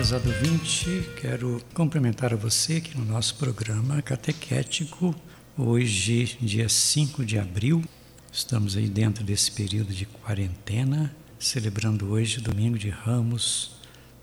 [0.00, 5.14] prezado ouvinte, quero cumprimentar a você aqui no nosso programa catequético.
[5.58, 7.84] Hoje, dia 5 de abril,
[8.32, 13.72] estamos aí dentro desse período de quarentena, celebrando hoje domingo de Ramos,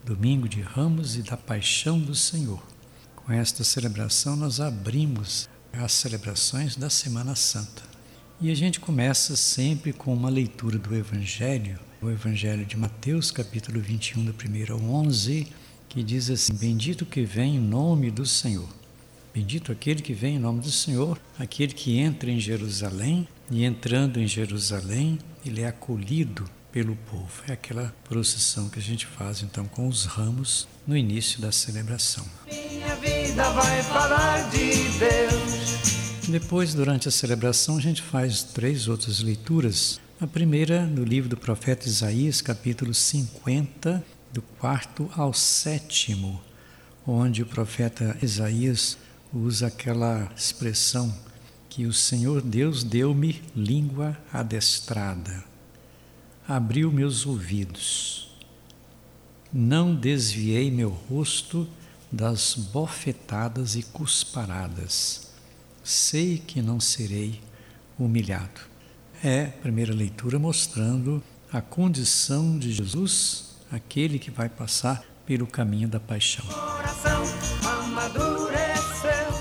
[0.04, 2.64] domingo de Ramos e da Paixão do Senhor.
[3.16, 7.84] Com esta celebração, nós abrimos as celebrações da Semana Santa.
[8.40, 13.82] E a gente começa sempre com uma leitura do Evangelho, o Evangelho de Mateus, capítulo
[13.82, 15.48] 21, do 1 ao 11,
[15.90, 18.70] que diz assim: Bendito que vem em nome do Senhor.
[19.34, 24.20] Bendito aquele que vem em nome do Senhor, aquele que entra em Jerusalém, e entrando
[24.20, 27.42] em Jerusalém, ele é acolhido pelo povo.
[27.48, 32.24] É aquela procissão que a gente faz então com os ramos no início da celebração.
[32.46, 34.77] Minha vida vai falar de.
[36.30, 39.98] Depois, durante a celebração, a gente faz três outras leituras.
[40.20, 46.42] A primeira, no livro do profeta Isaías, capítulo 50, do quarto ao sétimo,
[47.08, 48.98] onde o profeta Isaías
[49.34, 51.18] usa aquela expressão
[51.70, 55.46] que o Senhor Deus deu-me língua adestrada,
[56.46, 58.36] abriu meus ouvidos,
[59.54, 61.66] não desviei meu rosto
[62.12, 65.27] das bofetadas e cusparadas
[65.88, 67.40] sei que não serei
[67.98, 68.60] humilhado.
[69.24, 75.88] É a primeira leitura mostrando a condição de Jesus, aquele que vai passar pelo caminho
[75.88, 76.46] da paixão.
[76.46, 77.24] Coração
[77.64, 79.32] amadureceu,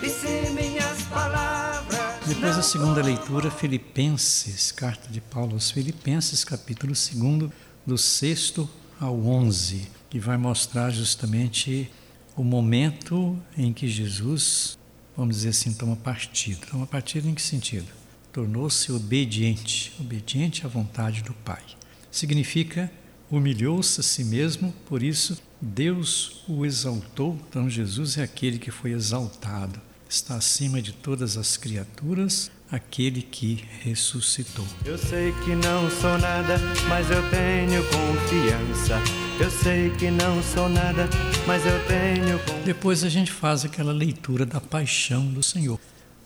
[0.00, 2.26] disse minhas palavras.
[2.26, 7.50] Depois a segunda leitura, Filipenses, carta de Paulo aos Filipenses, capítulo 2,
[7.86, 8.54] do 6
[8.98, 11.88] ao 11, que vai mostrar justamente
[12.36, 14.79] o momento em que Jesus
[15.20, 16.66] vamos dizer assim, toma partido.
[16.66, 17.86] Toma partido em que sentido?
[18.32, 21.62] Tornou-se obediente, obediente à vontade do Pai.
[22.10, 22.90] Significa
[23.30, 27.38] humilhou-se a si mesmo, por isso Deus o exaltou.
[27.48, 29.78] Então Jesus é aquele que foi exaltado,
[30.10, 34.66] está acima de todas as criaturas, aquele que ressuscitou.
[34.84, 38.98] Eu sei que não sou nada, mas eu tenho confiança.
[39.40, 41.08] Eu sei que não sou nada,
[41.46, 42.64] mas eu tenho confiança.
[42.64, 45.78] Depois a gente faz aquela leitura da paixão do Senhor.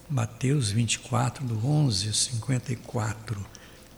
[0.08, 3.46] Mateus 24, do 11 ao 54,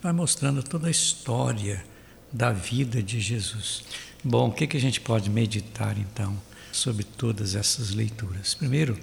[0.03, 1.85] vai mostrando toda a história
[2.33, 3.85] da vida de Jesus.
[4.25, 6.37] Bom, o que, que a gente pode meditar então
[6.73, 8.53] sobre todas essas leituras?
[8.55, 8.99] Primeiro,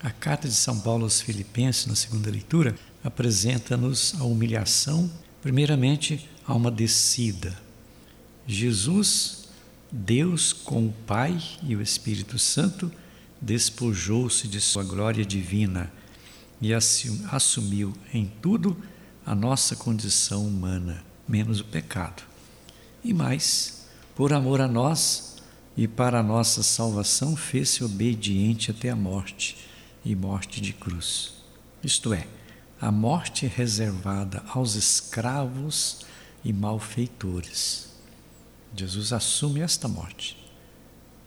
[0.00, 5.10] a carta de São Paulo aos Filipenses, na segunda leitura, apresenta-nos a humilhação,
[5.42, 7.58] primeiramente, a uma descida.
[8.46, 9.48] Jesus,
[9.90, 12.90] Deus com o Pai e o Espírito Santo,
[13.40, 15.92] despojou-se de sua glória divina
[16.60, 18.76] e assumiu em tudo
[19.26, 22.22] a nossa condição humana, menos o pecado.
[23.04, 25.36] E mais, por amor a nós
[25.76, 29.56] e para a nossa salvação, fez-se obediente até a morte
[30.08, 31.34] e morte de cruz.
[31.84, 32.26] Isto é,
[32.80, 36.06] a morte reservada aos escravos
[36.42, 37.90] e malfeitores.
[38.74, 40.34] Jesus assume esta morte.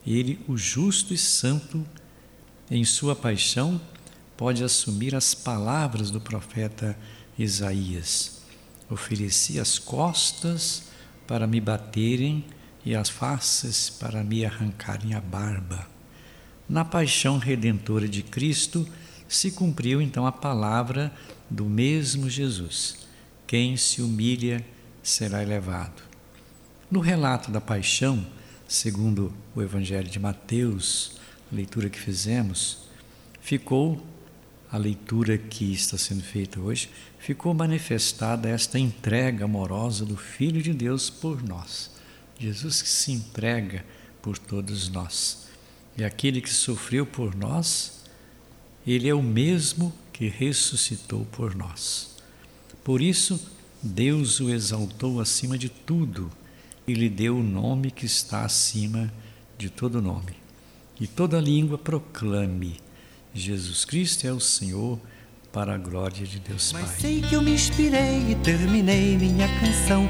[0.06, 1.86] Ele, o justo e santo,
[2.72, 3.80] em sua paixão,
[4.36, 6.98] pode assumir as palavras do profeta
[7.38, 8.42] Isaías:
[8.90, 10.86] Ofereci as costas
[11.28, 12.44] para me baterem
[12.84, 15.88] e as faces para me arrancarem a barba.
[16.72, 18.88] Na paixão redentora de Cristo
[19.28, 21.12] se cumpriu então a palavra
[21.50, 23.00] do mesmo Jesus:
[23.46, 24.66] quem se humilha
[25.04, 26.02] será elevado.
[26.90, 28.26] No relato da paixão,
[28.70, 31.18] segundo o Evangelho de Mateus,
[31.52, 32.84] a leitura que fizemos,
[33.42, 34.02] ficou
[34.72, 36.90] a leitura que está sendo feita hoje,
[37.20, 41.92] ficou manifestada esta entrega amorosa do Filho de Deus por nós.
[42.40, 43.84] Jesus que se entrega
[44.22, 45.52] por todos nós.
[45.98, 48.04] E aquele que sofreu por nós,
[48.86, 52.16] ele é o mesmo que ressuscitou por nós.
[52.84, 53.40] Por isso,
[53.82, 56.32] Deus o exaltou acima de tudo
[56.88, 59.12] e lhe deu o nome que está acima
[59.58, 60.34] de todo nome.
[61.00, 62.80] E toda língua proclame:
[63.34, 65.00] Jesus Cristo é o Senhor,
[65.52, 66.82] para a glória de Deus Pai.
[66.82, 70.08] Mas sei que eu me inspirei e terminei minha canção.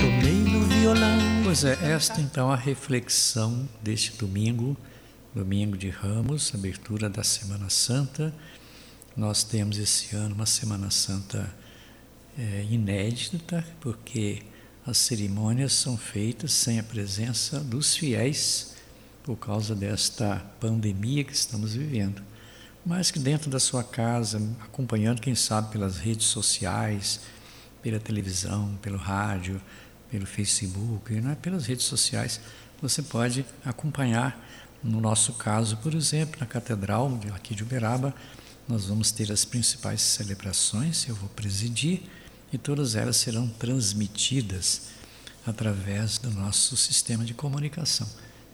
[0.00, 1.18] Tomei no violão.
[1.44, 4.76] Pois é, esta então a reflexão deste domingo,
[5.34, 8.34] domingo de Ramos, abertura da Semana Santa.
[9.16, 11.48] Nós temos esse ano uma Semana Santa
[12.36, 14.42] é, inédita, porque
[14.84, 18.74] as cerimônias são feitas sem a presença dos fiéis
[19.22, 22.22] por causa desta pandemia que estamos vivendo.
[22.84, 27.20] Mas que dentro da sua casa, acompanhando, quem sabe, pelas redes sociais,
[27.82, 29.60] pela televisão, pelo rádio,
[30.10, 32.40] pelo Facebook, não é pelas redes sociais,
[32.80, 34.44] você pode acompanhar,
[34.82, 38.14] no nosso caso, por exemplo, na Catedral aqui de Uberaba,
[38.66, 42.02] nós vamos ter as principais celebrações, eu vou presidir,
[42.52, 44.88] e todas elas serão transmitidas
[45.46, 48.08] através do nosso sistema de comunicação.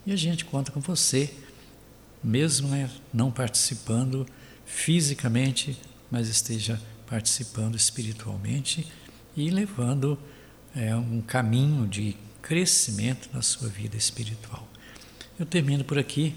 [0.05, 1.33] E a gente conta com você,
[2.23, 4.25] mesmo né, não participando
[4.65, 5.79] fisicamente,
[6.09, 8.87] mas esteja participando espiritualmente
[9.35, 10.17] e levando
[10.75, 14.67] é, um caminho de crescimento na sua vida espiritual.
[15.39, 16.35] Eu termino por aqui,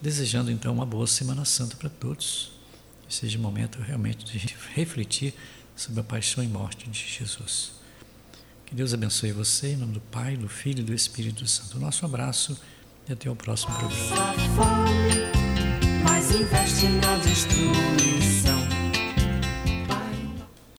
[0.00, 2.52] desejando então uma boa Semana Santa para todos.
[3.06, 5.34] Que seja um momento realmente de refletir
[5.76, 7.72] sobre a paixão e morte de Jesus.
[8.64, 11.78] Que Deus abençoe você, em nome do Pai, do Filho e do Espírito Santo.
[11.78, 12.58] Nosso abraço
[13.06, 14.34] e até o próximo programa.